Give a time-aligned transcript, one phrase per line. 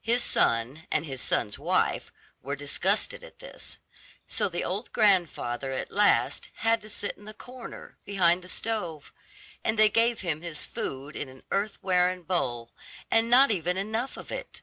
[0.00, 3.78] His son and his son's wife were disgusted at this,
[4.26, 9.12] so the old grandfather at last had to sit in the corner behind the stove,
[9.62, 12.72] and they gave him his food in an earthenware bowl,
[13.10, 14.62] and not even enough of it.